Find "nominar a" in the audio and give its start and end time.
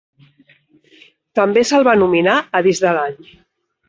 2.05-2.63